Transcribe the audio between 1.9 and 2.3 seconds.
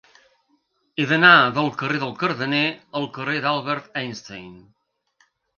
del